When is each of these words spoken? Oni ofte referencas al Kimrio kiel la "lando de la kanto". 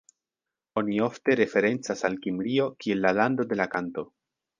Oni 0.81 0.95
ofte 1.07 1.35
referencas 1.39 2.01
al 2.09 2.17
Kimrio 2.23 2.65
kiel 2.85 3.05
la 3.07 3.13
"lando 3.19 3.47
de 3.53 3.59
la 3.61 3.69
kanto". 3.75 4.05